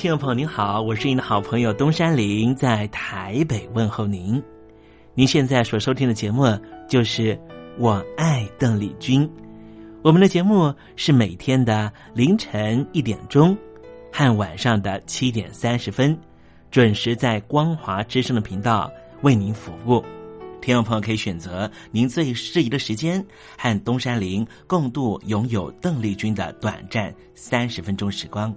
[0.00, 4.42] 听众朋友您好，我是您的好朋友东山林，在台北问候您。
[5.12, 6.46] 您现在所收听的节目
[6.88, 7.36] 就是
[7.76, 9.28] 《我爱邓丽君》，
[10.00, 13.54] 我们的节目是每天的凌晨一点钟
[14.10, 16.18] 和晚上的七点三十分，
[16.70, 18.90] 准时在光华之声的频道
[19.20, 20.02] 为您服务。
[20.62, 23.22] 听众朋友可以选择您最适宜的时间，
[23.58, 28.50] 和东山林共度拥有邓丽君的短暂三十分钟时光。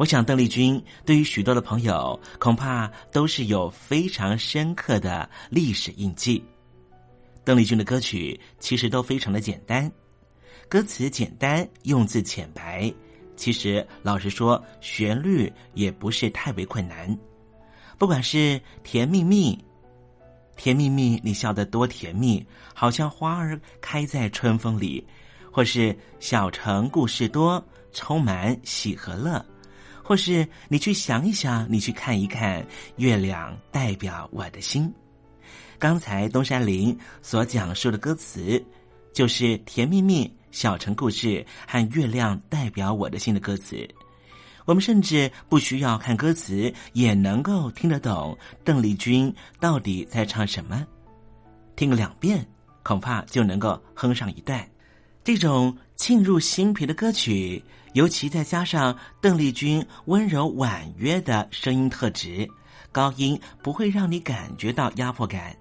[0.00, 6.42] 我想，邓丽君对于许多的朋友，恐怕都是有非常深刻的历史印记。
[7.44, 9.92] 邓丽君的歌曲其实都非常的简单，
[10.70, 12.90] 歌词简单，用字浅白。
[13.36, 17.14] 其实，老实说，旋律也不是太为困难。
[17.98, 19.62] 不管是甜蜜蜜，
[20.56, 25.04] 甜蜜蜜，你笑得多甜蜜，好像花儿开在春风里；
[25.52, 27.62] 或是小城故事多，
[27.92, 29.44] 充满喜和乐。
[30.10, 32.66] 或是你去想一想，你去看一看，
[32.96, 34.92] 月亮代表我的心。
[35.78, 38.60] 刚才东山林所讲述的歌词，
[39.12, 43.88] 就是甜蜜蜜小城故事和月亮代表我的心的歌词。
[44.64, 50.84] 我们甚至不需要看歌词，也能够听得懂邓丽君到底在唱什么。
[51.76, 52.44] 听个两遍，
[52.82, 54.68] 恐怕就能够哼上一段。
[55.22, 57.62] 这种沁入心脾的歌曲。
[57.92, 62.48] 尤其再加上邓丽君温柔婉约的声音特质，
[62.90, 65.54] 高音不会让你感觉到压迫感，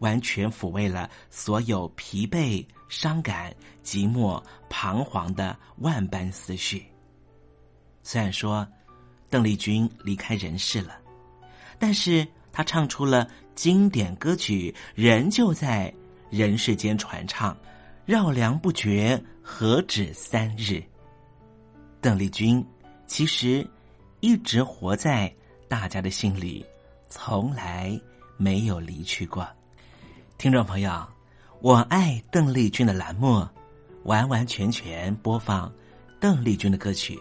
[0.00, 6.84] 完全抚慰了所有疲惫、伤感、寂寞、彷徨的万般思绪。
[8.02, 8.68] 虽然说
[9.30, 10.98] 邓丽君离开人世了，
[11.78, 15.90] 但是她唱出了经典歌曲，仍旧在
[16.28, 17.56] 人世间传唱，
[18.10, 20.82] 绕梁不绝，何止三日。
[22.00, 22.66] 邓丽君
[23.06, 23.64] 其实
[24.18, 25.32] 一直活在
[25.68, 26.66] 大家的心里，
[27.08, 27.96] 从来
[28.36, 29.46] 没有离去过。
[30.38, 31.06] 听众朋友，
[31.60, 33.46] 我爱邓丽君的栏目，
[34.02, 35.72] 完完全全播放
[36.18, 37.16] 邓丽君的歌曲。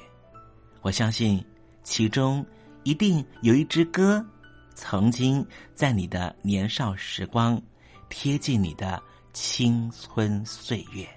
[0.82, 1.46] 我相信
[1.84, 2.44] 其中
[2.82, 4.26] 一定有一支歌，
[4.74, 5.46] 曾经
[5.76, 7.62] 在你的年少时光
[8.10, 9.00] 贴近你的
[9.34, 11.08] 青春岁月，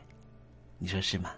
[0.78, 1.30] 你说是吗？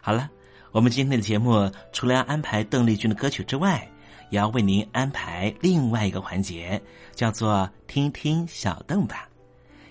[0.00, 0.30] 好了。
[0.72, 3.88] 我们今天的节目除了要安排邓丽君的歌曲之外，
[4.30, 6.82] 也要为您安排另外一个环节，
[7.14, 9.28] 叫做“听听小邓吧”。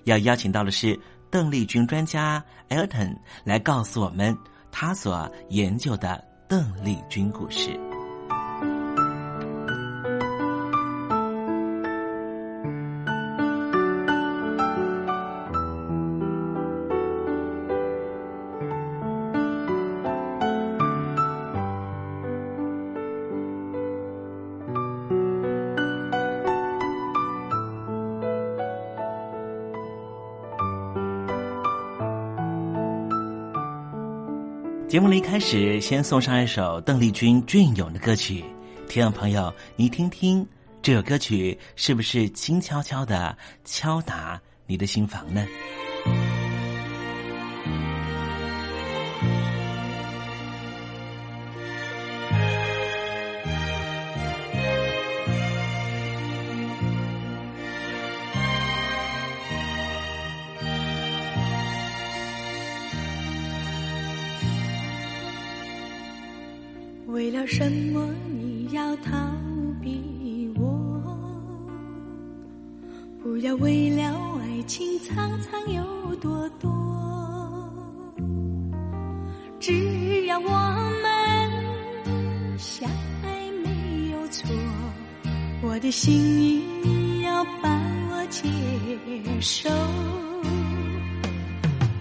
[0.03, 0.99] 要邀请到的是
[1.31, 3.15] 邓丽君专家 Elton
[3.45, 4.37] 来告诉我们
[4.73, 7.92] 他所研究的邓丽君故事。
[34.93, 38.45] 节目的一开始，先送上一首邓丽君隽永的歌曲，
[38.87, 40.47] 听众朋友，你听听
[40.83, 43.35] 这首歌曲是不是轻悄悄的
[43.65, 45.47] 敲打你的心房呢？
[68.73, 69.11] 要逃
[69.79, 70.99] 避我？
[73.21, 74.03] 不要为了
[74.41, 76.71] 爱情苍苍有多多，
[79.59, 80.49] 只要我
[81.03, 82.89] 们相
[83.21, 84.49] 爱没有错，
[85.61, 87.79] 我的心意你要把
[88.09, 88.49] 我接
[89.39, 89.69] 受。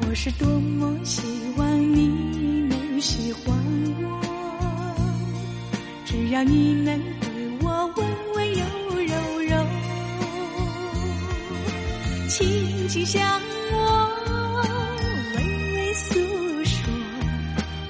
[0.09, 1.23] 我是多么希
[1.59, 3.55] 望你能喜欢
[4.03, 4.22] 我。
[6.25, 7.29] 只要你能对
[7.63, 8.65] 我温温柔
[9.09, 9.67] 柔柔，
[12.29, 13.43] 轻轻向
[13.73, 13.77] 我
[15.35, 15.43] 微
[15.75, 16.15] 微诉
[16.65, 16.79] 说，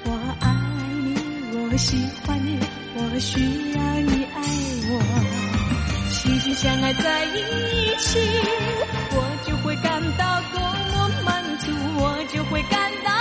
[0.05, 0.09] 我
[0.39, 0.51] 爱
[1.03, 1.13] 你，
[1.59, 1.95] 我喜
[2.25, 2.57] 欢你，
[2.95, 3.39] 我需
[3.73, 4.25] 要你。
[4.33, 4.41] 爱
[4.89, 4.91] 我，
[6.09, 7.37] 心心相爱在一
[7.99, 8.17] 起，
[9.11, 10.59] 我就会感到多
[10.91, 11.69] 么满足，
[11.99, 13.11] 我就会感到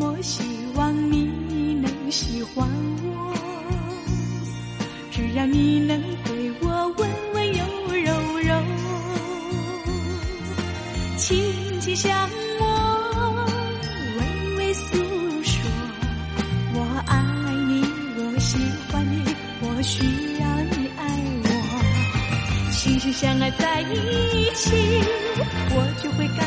[0.00, 0.42] 我希
[0.74, 2.68] 望你能喜欢
[3.02, 3.32] 我，
[5.10, 7.64] 只要你能对我温温柔
[8.04, 8.62] 柔柔，
[11.16, 12.28] 轻轻向
[12.60, 13.46] 我
[14.18, 14.20] 微
[14.58, 14.96] 微诉
[15.42, 15.70] 说，
[16.74, 17.22] 我爱
[17.68, 17.84] 你，
[18.18, 18.58] 我喜
[18.90, 19.22] 欢你，
[19.62, 20.02] 我需
[20.40, 20.44] 要
[20.76, 21.00] 你爱
[21.44, 21.48] 我，
[22.70, 23.94] 心心相爱在一
[24.54, 24.70] 起，
[25.70, 26.46] 我就会感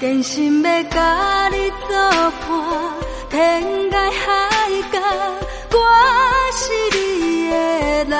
[0.00, 1.94] 真心要甲你作
[2.40, 2.48] 伴，
[3.28, 4.98] 天涯海角，
[5.72, 5.76] 我
[6.56, 6.62] 是
[6.96, 7.54] 你的
[8.06, 8.14] 人。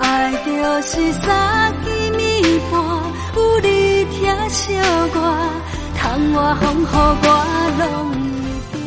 [0.00, 0.50] 爱就
[0.80, 2.80] 是三更暝半，
[3.36, 4.72] 有你疼惜
[5.14, 5.16] 我，
[5.94, 7.28] 窗外风雨我
[7.78, 7.84] 拢
[8.72, 8.80] 会惊。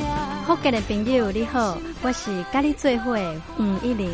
[0.48, 4.10] 福建的朋友你好，我是甲你做伙的吴一玲。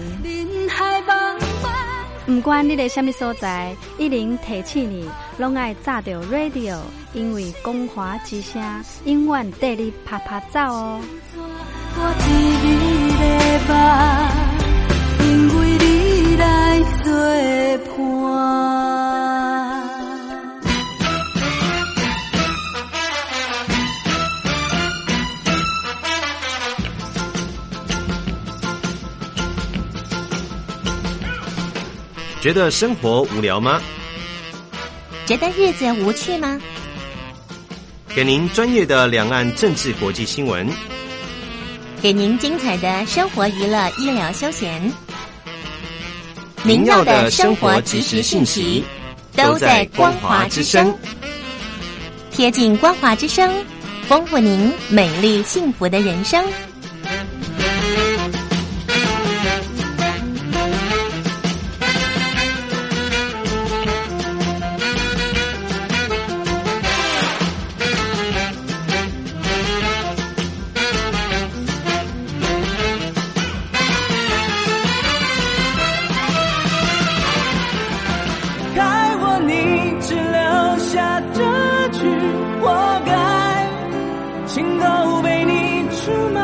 [2.26, 6.78] 不管你在什么所在，一零提起你，拢爱炸着 radio，
[7.14, 8.62] 因为光华之声
[9.06, 11.02] 永远带你啪啪走哦。
[11.94, 13.72] 我的吧，
[15.20, 15.26] 因
[15.60, 17.12] 为你来作
[17.86, 18.00] 伴。
[32.40, 33.82] 觉得生活无聊吗？
[35.28, 36.60] 觉得日子无趣吗？
[38.14, 40.68] 给您专业的两岸政治国际新闻，
[42.02, 44.92] 给您精彩的生活娱乐医疗休闲，
[46.62, 48.84] 您要的生活即时信息
[49.34, 50.94] 都在光华之声。
[52.32, 53.50] 贴近光华之声，
[54.10, 56.44] 丰富您美丽幸福的人生。
[85.02, 86.42] 都被你出卖。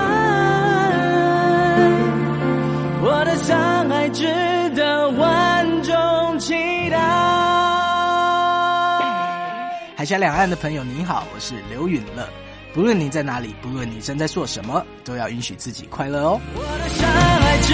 [3.03, 4.25] 我的伤害值
[4.75, 6.53] 得万众期
[6.89, 6.97] 待。
[9.95, 12.27] 海峡两岸的朋友，你好，我是刘允乐。
[12.73, 16.41] 不论你在哪里，不论你正在做什么，都要允许自己快乐哦。
[16.89, 17.73] 伤害值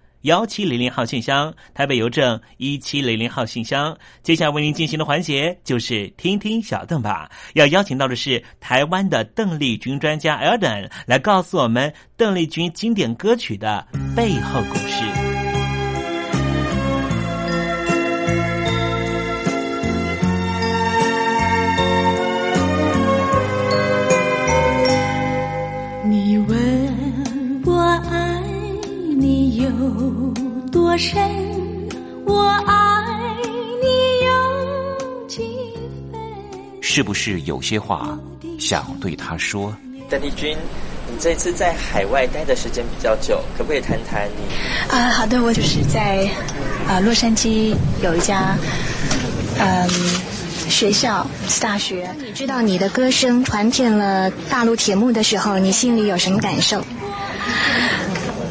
[0.21, 3.97] 幺七零零号信箱，台北邮政一七零零号信箱。
[4.21, 7.29] 接下来为您进行的环节就是听听小邓吧。
[7.53, 15.30] 要邀请到的是台湾的邓丽君专家 Elden 来告诉我们邓丽君经典歌曲的背后故事。
[30.91, 31.21] 多深，
[32.25, 33.33] 我爱
[33.81, 35.41] 你有几
[36.11, 36.19] 分？
[36.81, 38.19] 是不是有些话
[38.59, 39.73] 想对他说？
[40.09, 40.53] 邓丽君，
[41.07, 44.93] 你这次在海外待的时间比较久，可不可以谈谈你？
[44.93, 46.29] 啊，好的，我就是在
[46.89, 48.57] 啊洛杉矶有一家
[49.59, 49.87] 嗯
[50.67, 51.25] 学校
[51.61, 52.13] 大学。
[52.19, 56.83] 你知道你的歌声传遍了大陆铁幕的时候，你心里有什么感受？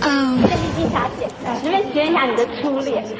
[0.02, 1.28] 嗯，邓丽君小姐，
[1.60, 3.04] 随便学一下你的初恋。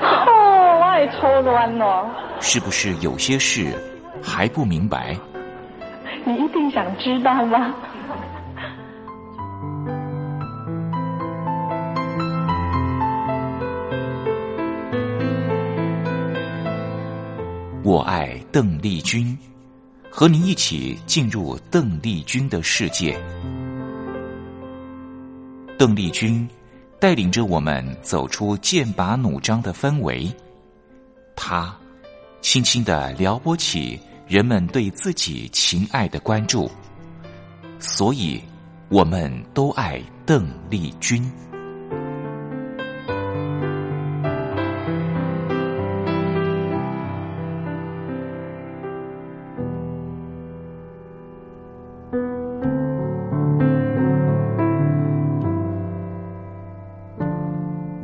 [0.00, 2.08] 哦，我也抽乱哦。
[2.40, 3.74] 是不是有些事
[4.22, 5.16] 还不明白？
[6.24, 7.74] 你一定想知道吗？
[17.82, 19.36] 我爱邓丽君，
[20.10, 23.18] 和您一起进入邓丽君的世界。
[25.80, 26.46] 邓丽君
[26.98, 30.30] 带领着我们走出剑拔弩张的氛围，
[31.34, 31.74] 她
[32.42, 36.70] 轻轻的撩拨起人们对自己情爱的关注，
[37.78, 38.38] 所以
[38.90, 41.26] 我们都爱邓丽君。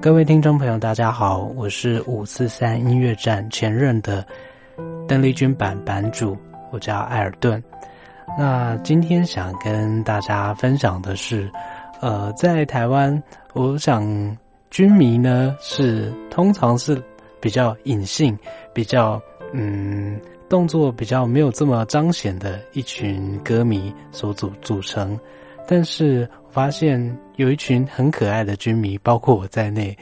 [0.06, 4.24] 各位听众朋友，大家好，我是五四三音乐站前任的
[5.08, 6.38] 邓丽君版版主，
[6.70, 7.60] 我叫艾尔顿。
[8.38, 11.50] 那今天想跟大家分享的是，
[12.00, 13.20] 呃，在台湾，
[13.52, 14.06] 我想
[14.70, 17.02] 军迷呢是通常是
[17.40, 18.38] 比较隐性、
[18.72, 19.20] 比较
[19.52, 25.18] 嗯动作比较没有这么彰显的一群歌迷所组组成。
[25.66, 26.96] 但是我发现
[27.36, 29.96] 有一群很可爱的军迷，包括我在内，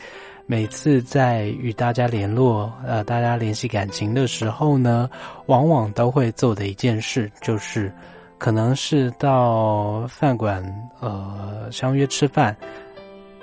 [0.46, 5.10] 每次在与大家联络、呃，大家联系感情的时候呢，
[5.46, 7.92] 往往都会做的一件事，就是
[8.38, 10.62] 可能是到饭馆
[11.00, 12.56] 呃相约吃饭，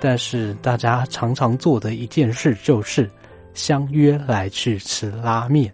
[0.00, 3.10] 但是大家常常做的一件事就是
[3.52, 5.72] 相约来去吃拉面。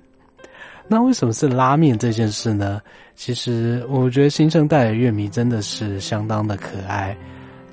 [0.89, 2.81] 那为什么是拉面这件事呢？
[3.15, 7.15] 其实我觉得新生代的乐迷真的是相当的可爱，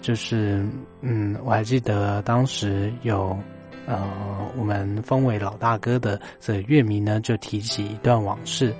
[0.05, 0.63] 就是
[1.01, 3.35] 嗯，我还记得当时有
[3.88, 4.07] 呃，
[4.55, 8.71] 我们封为老大哥的这乐迷呢，就提起一段往事，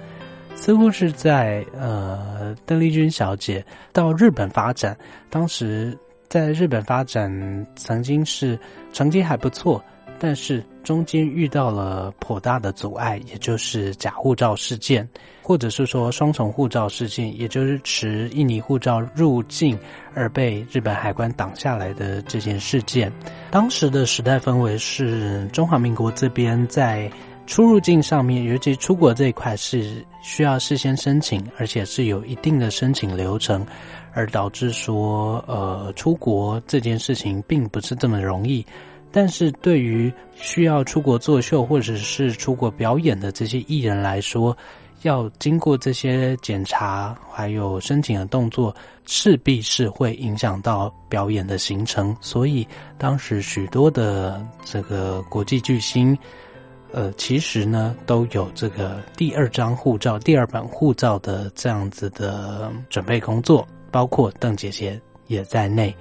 [0.54, 4.96] 似乎是在呃邓丽君小姐到日本发展，
[5.32, 8.60] 当时在日本发展曾经是
[8.94, 9.84] 成绩还不错。
[10.20, 15.06] 但是中间遇到了颇大的阻碍，也就是假护照事件，
[15.42, 19.78] 或者是说双重护照事件，也就是持印尼护照入境
[20.14, 23.12] 而被日本海关挡下来的这件事件。
[23.52, 27.12] 当时的时代氛围是中华民国这边在
[27.48, 33.66] 出入境上面，尤其出国这一块是需要事先申请，而且是有一定的申请流程，
[34.14, 38.66] 而导致说呃出国这件事情并不是这么容易。
[39.16, 44.56] 但是对于需要出国作秀或者是出国表演的这些艺人来说，
[45.04, 52.14] 要经过这些检查还有申请的动作，势必是会影响到表演的行程。
[52.20, 56.18] 所以当时许多的这个国际巨星，
[56.92, 65.96] 呃，其实呢都有这个第二张护照、第二本护照的这样子的准备工作，包括邓姐姐也在内。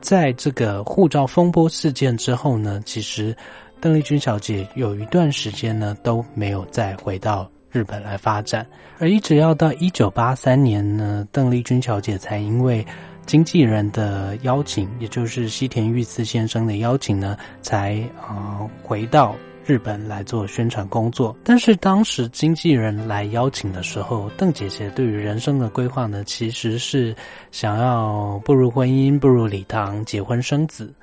[0.00, 3.36] 在这个护照风波事件之后呢，其实
[3.80, 8.66] 邓丽君小姐有一段时间呢都没有再回到日本来发展，
[8.98, 12.84] 而一直要到一九八三年呢，邓丽君小姐才因为
[13.26, 19.34] 经纪人的邀请，也就是西田裕次先生的邀请呢，才啊回到。
[19.66, 27.12] 日本来做宣传工作，但是当时经纪人来邀请的时候，邓姐姐对于人生的规划呢，其实是
[27.50, 30.94] 想要步入婚姻、步入礼堂、结婚生子，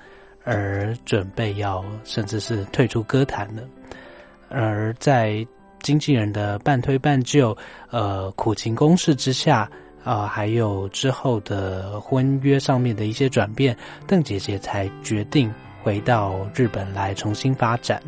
[0.46, 3.68] 而准备要甚至是退出歌坛的。
[4.48, 5.46] 而在
[5.82, 7.58] 经纪人的半推半就、
[7.90, 9.70] 呃苦情攻势之下，
[10.06, 13.76] 啊，还有之后的婚约上面的一些转变，
[14.08, 18.02] 邓姐姐才决定回到日本来重新发展。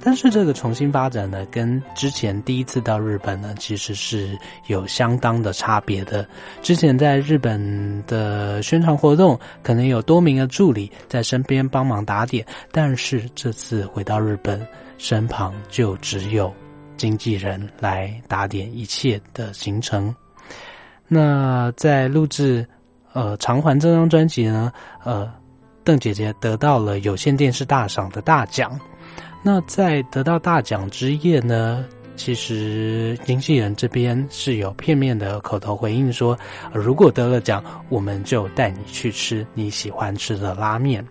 [0.00, 6.26] 但是这个重新发展呢，跟之前第一次到日本呢，其实是有相当的差别的。
[6.62, 14.64] 之前在日本的宣传活动，可能有多名的助理在身边帮忙打点，但是这次回到日本，
[14.98, 16.52] 身旁就只有
[16.96, 20.14] 经纪人来打点一切的行程。
[21.08, 22.66] 那在录制
[23.12, 24.72] 呃《偿还》这张专辑呢，
[25.04, 25.30] 呃，
[25.82, 28.78] 邓姐姐得到了有线电视大赏的大奖。
[29.42, 31.84] 那在得到大奖之夜呢，
[32.16, 36.36] 其实经纪人这边是有片面的口头回应说，
[36.72, 41.04] 如果得了奖，我们就带你去吃你喜欢吃的拉面。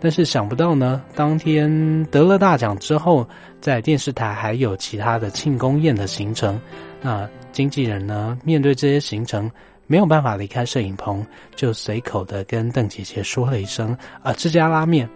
[0.00, 3.24] 但是想不到呢，当天得了大奖之后，
[3.60, 6.60] 在电视台还有其他的庆功宴的行程。
[7.00, 9.48] 那经纪人呢，面对这些行程，
[9.86, 15.08] 没有办法离开摄影棚，就随口的跟邓姐姐说了一声：“啊，这家拉面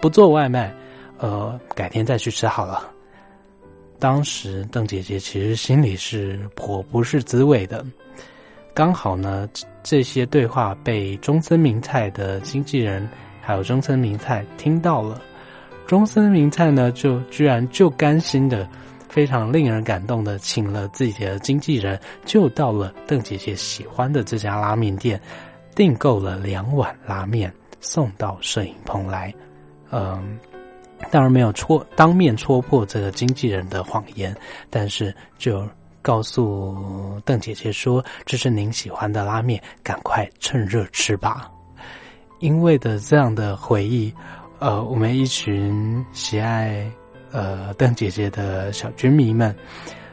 [0.00, 0.74] 不做外卖。”
[1.20, 2.90] 呃，改天再去吃好了。
[3.98, 7.84] 当时邓姐姐其实心里是颇不是滋味的。
[8.72, 9.46] 刚好呢，
[9.82, 13.06] 这些对话被中森明菜的经纪人
[13.42, 15.20] 还有中森明菜听到了。
[15.86, 18.66] 中森明菜呢，就居然就甘心的，
[19.08, 25.20] 非常令人感动的，请了自己的经纪人，就到了邓姐姐喜欢的这家拉面店，
[25.74, 29.34] 订购了两碗拉面，送到摄影棚来。
[29.90, 30.38] 嗯。
[31.10, 34.36] 当然没有戳当面戳破这个经纪人的谎言，
[34.68, 35.66] 但是就
[36.02, 41.50] 告诉邓姐姐说：“这是您喜欢的拉面，赶快趁热吃吧。”
[42.40, 44.12] 因为的这样的回忆，
[44.60, 46.90] 呃，我们一群喜爱
[47.32, 49.54] 呃邓姐姐的小军迷们，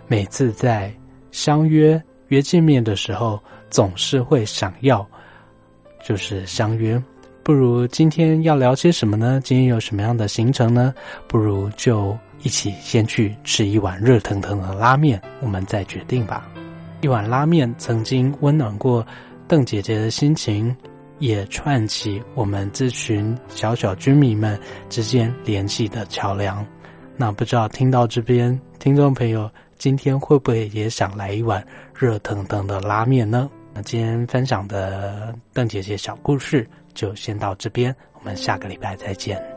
[0.07, 0.93] 每次在
[1.31, 5.07] 相约约见面的时候，总是会想要
[6.03, 7.01] 就是相约。
[7.47, 9.39] 不如今天要聊些什么呢？
[9.41, 10.93] 今天有什么样的行程呢？
[11.29, 16.45] 不如就一起先去吃一碗热腾腾的拉面，我们再决定吧。
[16.99, 19.07] 一碗拉面曾经温暖过
[19.47, 20.75] 邓姐姐的心情，
[21.19, 26.65] 也串起我们这群小小居民们之间联系的桥梁。
[27.15, 33.49] 那不知道听到这边，听众朋友今天会不会也想来一碗热腾腾的拉面呢？
[33.73, 39.56] 那今天分享的邓姐姐小故事就先到这边，我们下个礼拜再见。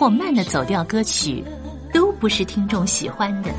[0.00, 1.44] 或慢的走调歌曲，
[1.92, 3.50] 都不是听众喜欢的。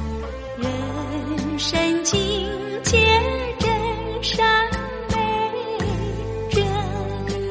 [0.58, 2.20] 人生境
[2.82, 2.98] 界
[3.60, 3.70] 真
[4.24, 4.44] 善
[5.12, 5.78] 美，
[6.50, 6.64] 真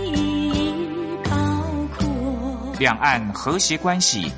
[0.09, 0.75] 意
[1.23, 1.31] 包
[1.97, 2.05] 括。
[2.81, 4.29] 两岸和谐关系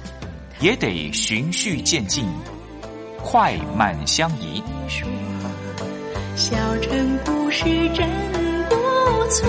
[0.60, 2.26] 也得循序渐进，
[3.22, 4.62] 快慢相宜。
[6.36, 8.06] 小城故事真
[8.68, 8.76] 不
[9.30, 9.48] 错，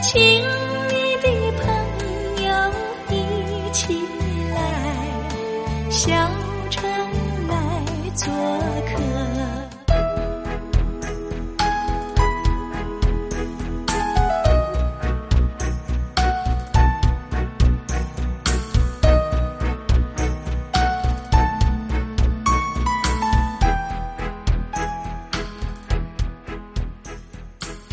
[0.00, 0.44] 亲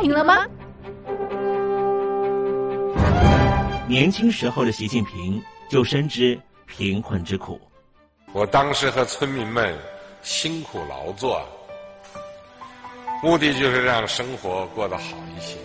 [0.00, 0.46] 脱贫了吗？
[3.86, 7.60] 年轻时候的习近平就深知贫困之苦。
[8.32, 9.76] 我当时和村民们
[10.22, 11.42] 辛苦劳作，
[13.22, 15.04] 目的就是让生活过得好
[15.36, 15.58] 一些。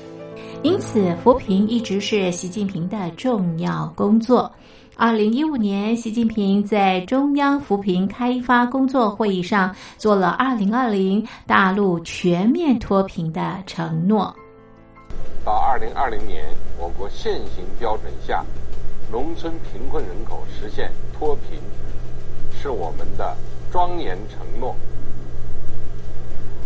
[0.64, 4.52] 因此，扶贫一直是习近平的重要工作。
[4.98, 14.34] 二零一五年，习近平在中央扶贫开发工作会议上做了二零二零大陆全面脱贫的承诺。
[15.44, 16.46] 到二零二零年，
[16.80, 18.42] 我国现行标准下
[19.12, 21.60] 农村贫困人口实现脱贫，
[22.58, 23.36] 是我们的
[23.70, 24.74] 庄严承诺。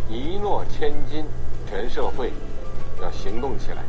[0.08, 1.26] 一诺千金，
[1.68, 2.32] 全社会
[3.02, 3.82] 要行动起来，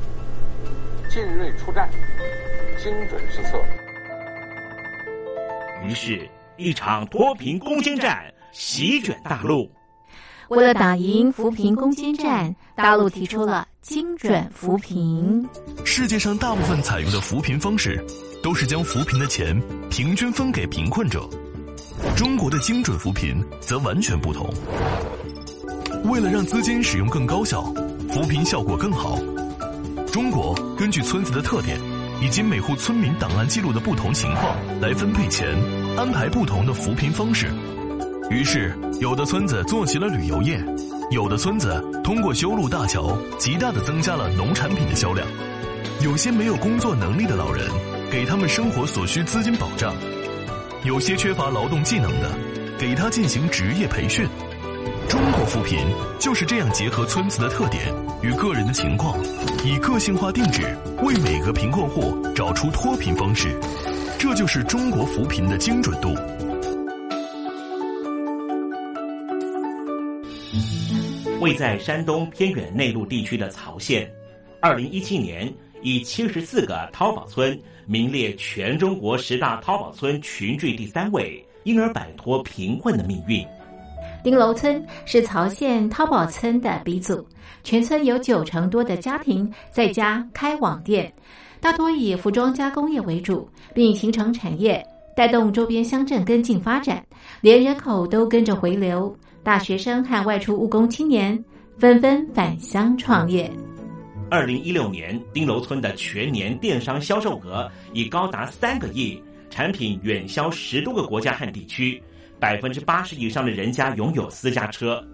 [1.11, 1.90] 进锐出战，
[2.83, 3.59] 精准施策。
[5.86, 9.70] 于是，一场脱贫攻坚战席卷大陆。
[10.48, 15.48] 为了打赢扶贫攻坚战，大陆提出了精准扶贫。
[15.84, 18.04] 世界上大部分采用的扶贫方式，
[18.42, 19.56] 都是将扶贫的钱
[19.88, 21.28] 平均分给贫困者。
[22.16, 24.52] 中国的精准扶贫则完全不同。
[26.04, 27.62] 为了让资金使用更高效，
[28.08, 29.18] 扶贫效果更好，
[30.12, 31.78] 中国根据村子的特点
[32.20, 35.48] 以及每户村民档案记录的不同情况来分配钱，
[35.96, 37.50] 安排不同的扶贫方式。
[38.30, 40.62] 于是，有的村子做起了旅游业，
[41.11, 45.26] 有的村子通过修路大桥，极大的增加了农产品的销量。
[46.02, 47.66] 有些没有工作能力的老人，
[48.11, 49.92] 给他们生活所需资金保障；
[50.85, 52.30] 有些缺乏劳动技能的，
[52.78, 54.26] 给他进行职业培训。
[55.08, 55.78] 中国扶贫
[56.18, 59.18] 就是这样结合村子的特点与个人的情况，
[59.64, 60.62] 以个性化定制
[61.02, 63.58] 为每个贫困户找出脱贫方式。
[64.18, 66.14] 这就是中国扶贫的精准度。
[71.40, 74.10] 位在山东偏远内陆地区的曹县，
[74.60, 83.44] 二零一七年以七十四个淘宝村名列全中国十大淘宝村群聚第三位，因而摆脱贫困的命运。
[84.22, 87.26] 丁楼村是曹县淘宝村的鼻祖，
[87.64, 91.12] 全村有九成多的家庭在家开网店，
[91.61, 94.85] 大多以服装加工业为主，并形成产业，
[95.16, 97.04] 带动周边乡镇跟进发展，
[97.40, 99.14] 连人口都跟着回流。
[99.42, 101.42] 大学生和外出务工青年
[101.78, 103.50] 纷纷返乡创业。
[104.30, 112.00] 二零一六年，丁楼村的全年电商销售额已高达三个亿，产品远销十多个国家和地区，
[112.40, 115.05] 百分之八十以上的人家拥有私家车。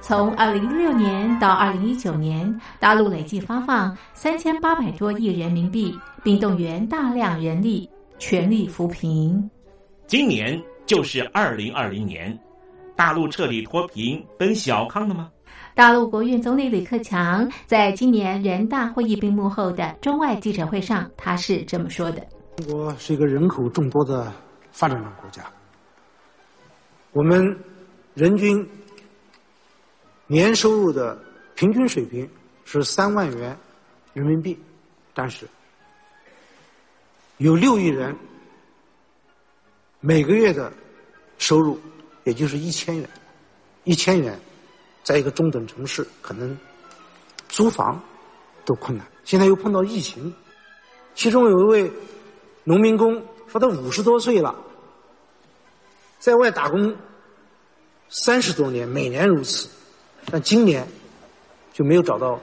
[0.00, 9.48] 从二零一六年到二零一九年，大陆累计发放三千八百多亿人民币，并动员大量人力，全力扶贫。
[10.06, 10.60] 今年。
[10.86, 12.36] 就是二零二零年，
[12.96, 15.30] 大陆彻底脱贫奔小康了吗？
[15.72, 22.26] 大陆国务院总理李克强在今年人大会议闭幕后的中外记者会上，他是这么说的
[22.58, 24.32] ：“中国是一个人口众多的
[24.72, 25.44] 发展中国家，
[27.12, 27.58] 我们
[28.14, 28.68] 人均
[30.26, 31.18] 年收入的
[31.54, 32.28] 平均水平
[32.64, 33.56] 是三万元
[34.12, 34.58] 人民币，
[35.14, 35.46] 但是
[37.38, 38.16] 有六亿人。”
[40.02, 40.72] 每个月的
[41.36, 41.78] 收入
[42.24, 43.06] 也就是一千元，
[43.84, 44.40] 一千元，
[45.04, 46.56] 在一个中等城市可能
[47.50, 48.02] 租房
[48.64, 49.06] 都困难。
[49.24, 50.34] 现在又碰到疫情，
[51.14, 51.92] 其中有一位
[52.64, 54.54] 农民工说他五十多岁了，
[56.18, 56.94] 在外打工
[58.08, 59.68] 三十多年，每年如此，
[60.30, 60.86] 但今年
[61.72, 62.38] 就没有找到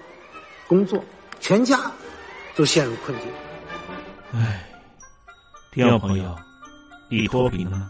[0.67, 1.01] 工作，
[1.39, 1.89] 全家
[2.55, 3.27] 都陷入困境。
[4.33, 4.67] 唉，
[5.71, 6.35] 听众朋友。
[7.09, 7.89] 你脱贫了吗？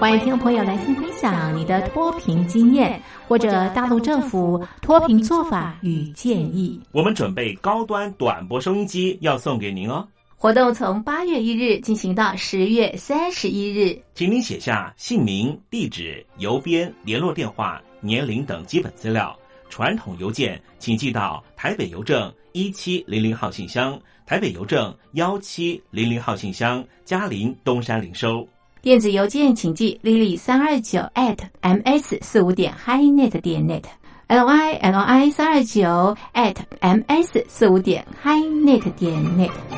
[0.00, 6.80] 欢迎听众朋友来信分享你的脱贫经验，或者大陆政府脱贫做法与建议。
[6.90, 10.08] 我们准备高端短波收音机要送给您哦。
[10.40, 19.36] 活动从八月一日进行到十月三十一日，请您写下姓名、地址、邮编、联络电话、年龄等基本资料。
[19.68, 24.00] 传统邮件请寄到台北邮政一七零零号信箱。
[24.24, 28.46] 台北邮政幺七零零号信箱，嘉陵东山零收。
[28.80, 38.06] 电子邮件请寄 lily 三二九 at ms 四五点 highnet 点 net，l y l i 三二九 at ms 四五点
[38.22, 39.77] highnet 点 net。